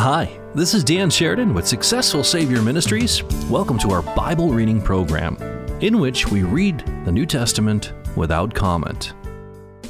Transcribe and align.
Hi, 0.00 0.30
this 0.54 0.72
is 0.72 0.82
Dan 0.82 1.10
Sheridan 1.10 1.52
with 1.52 1.68
Successful 1.68 2.24
Savior 2.24 2.62
Ministries. 2.62 3.22
Welcome 3.50 3.76
to 3.80 3.90
our 3.90 4.00
Bible 4.00 4.48
reading 4.48 4.80
program, 4.80 5.36
in 5.82 5.98
which 5.98 6.26
we 6.26 6.42
read 6.42 6.82
the 7.04 7.12
New 7.12 7.26
Testament 7.26 7.92
without 8.16 8.54
comment. 8.54 9.12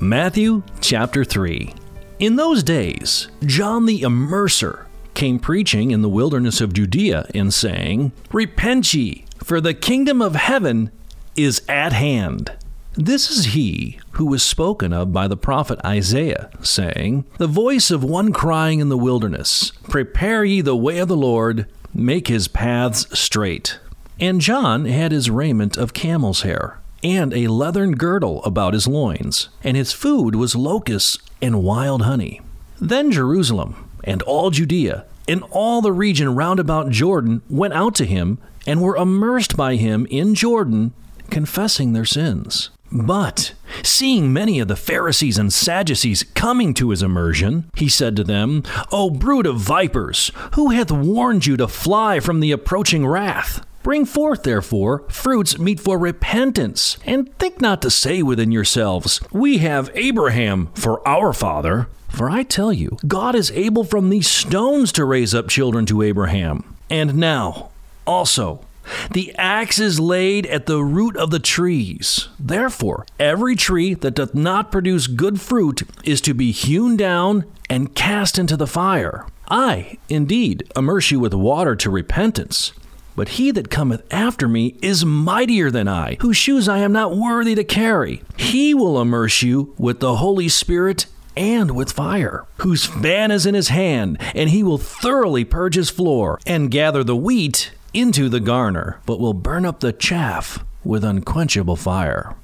Matthew 0.00 0.64
chapter 0.80 1.22
3. 1.24 1.72
In 2.18 2.34
those 2.34 2.64
days, 2.64 3.28
John 3.46 3.86
the 3.86 4.00
Immerser 4.00 4.86
came 5.14 5.38
preaching 5.38 5.92
in 5.92 6.02
the 6.02 6.08
wilderness 6.08 6.60
of 6.60 6.72
Judea 6.72 7.28
and 7.32 7.54
saying, 7.54 8.10
Repent 8.32 8.92
ye, 8.92 9.24
for 9.44 9.60
the 9.60 9.72
kingdom 9.72 10.20
of 10.20 10.34
heaven 10.34 10.90
is 11.36 11.62
at 11.68 11.92
hand. 11.92 12.50
This 12.94 13.30
is 13.30 13.44
he 13.54 14.00
who 14.12 14.26
was 14.26 14.42
spoken 14.42 14.92
of 14.92 15.12
by 15.12 15.26
the 15.28 15.36
prophet 15.36 15.78
Isaiah, 15.84 16.50
saying, 16.62 17.24
The 17.38 17.46
voice 17.46 17.90
of 17.90 18.04
one 18.04 18.32
crying 18.32 18.80
in 18.80 18.88
the 18.88 18.96
wilderness, 18.98 19.72
Prepare 19.88 20.44
ye 20.44 20.60
the 20.60 20.76
way 20.76 20.98
of 20.98 21.08
the 21.08 21.16
Lord, 21.16 21.66
make 21.94 22.28
his 22.28 22.48
paths 22.48 23.06
straight. 23.18 23.78
And 24.20 24.40
John 24.40 24.84
had 24.84 25.12
his 25.12 25.30
raiment 25.30 25.76
of 25.76 25.94
camel's 25.94 26.42
hair, 26.42 26.80
and 27.02 27.34
a 27.34 27.48
leathern 27.48 27.96
girdle 27.96 28.44
about 28.44 28.74
his 28.74 28.86
loins, 28.86 29.48
and 29.64 29.76
his 29.76 29.92
food 29.92 30.34
was 30.36 30.54
locusts 30.54 31.18
and 31.40 31.62
wild 31.62 32.02
honey. 32.02 32.40
Then 32.80 33.10
Jerusalem 33.10 33.90
and 34.04 34.22
all 34.22 34.50
Judea 34.50 35.04
and 35.28 35.42
all 35.50 35.80
the 35.80 35.92
region 35.92 36.34
round 36.34 36.60
about 36.60 36.90
Jordan 36.90 37.42
went 37.48 37.74
out 37.74 37.94
to 37.96 38.04
him 38.04 38.38
and 38.66 38.80
were 38.80 38.96
immersed 38.96 39.56
by 39.56 39.76
him 39.76 40.06
in 40.10 40.34
Jordan, 40.34 40.92
confessing 41.32 41.92
their 41.92 42.04
sins. 42.04 42.70
But, 42.92 43.54
seeing 43.82 44.34
many 44.34 44.60
of 44.60 44.68
the 44.68 44.76
Pharisees 44.76 45.38
and 45.38 45.50
Sadducees 45.50 46.24
coming 46.34 46.74
to 46.74 46.90
his 46.90 47.02
immersion, 47.02 47.70
he 47.74 47.88
said 47.88 48.14
to 48.16 48.24
them, 48.24 48.62
O 48.92 49.08
brood 49.08 49.46
of 49.46 49.56
vipers, 49.56 50.30
who 50.52 50.70
hath 50.70 50.92
warned 50.92 51.46
you 51.46 51.56
to 51.56 51.66
fly 51.66 52.20
from 52.20 52.40
the 52.40 52.52
approaching 52.52 53.06
wrath? 53.06 53.66
Bring 53.82 54.04
forth, 54.04 54.42
therefore, 54.42 55.04
fruits 55.08 55.58
meet 55.58 55.80
for 55.80 55.98
repentance, 55.98 56.98
and 57.06 57.34
think 57.38 57.62
not 57.62 57.80
to 57.82 57.90
say 57.90 58.22
within 58.22 58.52
yourselves, 58.52 59.18
We 59.32 59.58
have 59.58 59.90
Abraham 59.94 60.68
for 60.74 61.06
our 61.08 61.32
father. 61.32 61.88
For 62.10 62.28
I 62.28 62.42
tell 62.42 62.74
you, 62.74 62.98
God 63.08 63.34
is 63.34 63.50
able 63.52 63.84
from 63.84 64.10
these 64.10 64.28
stones 64.28 64.92
to 64.92 65.06
raise 65.06 65.34
up 65.34 65.48
children 65.48 65.86
to 65.86 66.02
Abraham. 66.02 66.76
And 66.90 67.14
now, 67.14 67.70
also, 68.06 68.66
the 69.10 69.34
axe 69.36 69.78
is 69.78 70.00
laid 70.00 70.46
at 70.46 70.66
the 70.66 70.82
root 70.82 71.16
of 71.16 71.30
the 71.30 71.38
trees. 71.38 72.28
Therefore, 72.38 73.06
every 73.18 73.56
tree 73.56 73.94
that 73.94 74.14
doth 74.14 74.34
not 74.34 74.72
produce 74.72 75.06
good 75.06 75.40
fruit 75.40 75.82
is 76.04 76.20
to 76.22 76.34
be 76.34 76.52
hewn 76.52 76.96
down 76.96 77.44
and 77.68 77.94
cast 77.94 78.38
into 78.38 78.56
the 78.56 78.66
fire. 78.66 79.26
I, 79.48 79.98
indeed, 80.08 80.64
immerse 80.76 81.10
you 81.10 81.20
with 81.20 81.34
water 81.34 81.76
to 81.76 81.90
repentance. 81.90 82.72
But 83.14 83.30
he 83.30 83.50
that 83.50 83.70
cometh 83.70 84.02
after 84.10 84.48
me 84.48 84.78
is 84.80 85.04
mightier 85.04 85.70
than 85.70 85.86
I, 85.86 86.16
whose 86.20 86.36
shoes 86.36 86.68
I 86.68 86.78
am 86.78 86.92
not 86.92 87.16
worthy 87.16 87.54
to 87.54 87.64
carry. 87.64 88.22
He 88.38 88.72
will 88.72 89.00
immerse 89.00 89.42
you 89.42 89.74
with 89.76 90.00
the 90.00 90.16
Holy 90.16 90.48
Spirit 90.48 91.06
and 91.36 91.72
with 91.72 91.92
fire, 91.92 92.46
whose 92.58 92.86
fan 92.86 93.30
is 93.30 93.46
in 93.46 93.54
his 93.54 93.68
hand, 93.68 94.18
and 94.34 94.50
he 94.50 94.62
will 94.62 94.78
thoroughly 94.78 95.44
purge 95.44 95.74
his 95.74 95.90
floor, 95.90 96.38
and 96.46 96.70
gather 96.70 97.04
the 97.04 97.16
wheat 97.16 97.72
into 97.94 98.28
the 98.28 98.40
garner, 98.40 99.00
but 99.06 99.20
will 99.20 99.34
burn 99.34 99.64
up 99.64 99.80
the 99.80 99.92
chaff 99.92 100.64
with 100.84 101.04
unquenchable 101.04 101.76
fire. 101.76 102.34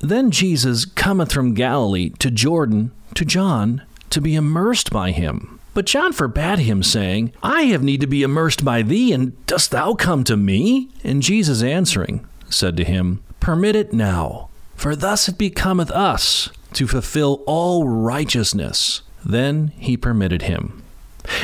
Then 0.00 0.30
Jesus 0.30 0.84
cometh 0.84 1.32
from 1.32 1.54
Galilee 1.54 2.10
to 2.18 2.30
Jordan 2.30 2.92
to 3.14 3.24
John 3.24 3.82
to 4.10 4.20
be 4.20 4.34
immersed 4.34 4.90
by 4.90 5.10
him. 5.10 5.58
But 5.74 5.86
John 5.86 6.12
forbade 6.12 6.60
him, 6.60 6.82
saying, 6.82 7.32
I 7.42 7.62
have 7.62 7.82
need 7.82 8.00
to 8.00 8.06
be 8.06 8.22
immersed 8.22 8.64
by 8.64 8.82
thee, 8.82 9.12
and 9.12 9.46
dost 9.46 9.70
thou 9.70 9.94
come 9.94 10.24
to 10.24 10.36
me? 10.36 10.88
And 11.04 11.22
Jesus 11.22 11.62
answering 11.62 12.26
said 12.48 12.76
to 12.76 12.84
him, 12.84 13.22
Permit 13.40 13.76
it 13.76 13.92
now, 13.92 14.48
for 14.74 14.96
thus 14.96 15.28
it 15.28 15.38
becometh 15.38 15.90
us 15.90 16.50
to 16.72 16.86
fulfill 16.86 17.42
all 17.46 17.86
righteousness. 17.86 19.02
Then 19.24 19.68
he 19.76 19.96
permitted 19.96 20.42
him. 20.42 20.82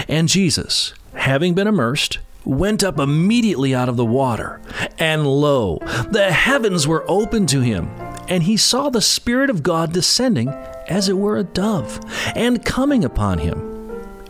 And 0.08 0.28
Jesus, 0.28 0.94
having 1.14 1.54
been 1.54 1.66
immersed, 1.66 2.18
went 2.44 2.82
up 2.82 2.98
immediately 2.98 3.74
out 3.74 3.88
of 3.88 3.96
the 3.96 4.04
water. 4.04 4.60
And 4.98 5.26
lo, 5.26 5.78
the 6.10 6.30
heavens 6.32 6.86
were 6.86 7.04
opened 7.08 7.48
to 7.50 7.60
him, 7.60 7.88
and 8.28 8.42
he 8.42 8.56
saw 8.56 8.90
the 8.90 9.00
Spirit 9.00 9.50
of 9.50 9.62
God 9.62 9.92
descending 9.92 10.48
as 10.88 11.08
it 11.08 11.16
were 11.16 11.36
a 11.36 11.44
dove, 11.44 12.00
and 12.34 12.64
coming 12.64 13.04
upon 13.04 13.38
him. 13.38 13.74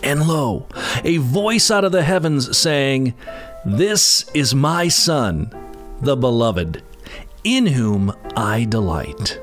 And 0.03 0.27
lo, 0.27 0.67
a 1.03 1.17
voice 1.17 1.71
out 1.71 1.85
of 1.85 1.93
the 1.93 2.03
heavens 2.03 2.57
saying, 2.57 3.15
This 3.65 4.29
is 4.35 4.55
my 4.55 4.89
Son, 4.89 5.51
the 6.01 6.17
Beloved, 6.17 6.83
in 7.43 7.67
whom 7.67 8.13
I 8.37 8.65
delight. 8.65 9.41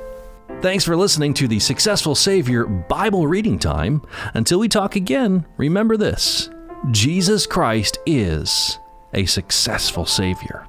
Thanks 0.62 0.84
for 0.84 0.96
listening 0.96 1.34
to 1.36 1.48
the 1.48 1.60
Successful 1.60 2.14
Savior 2.14 2.66
Bible 2.66 3.26
Reading 3.26 3.58
Time. 3.58 4.04
Until 4.36 4.60
we 4.60 4.68
talk 4.68 4.96
again, 4.96 5.48
remember 5.58 5.98
this 5.98 6.52
Jesus 6.90 7.46
Christ 7.46 8.00
is 8.08 8.80
a 9.14 9.26
successful 9.26 10.08
Savior. 10.08 10.66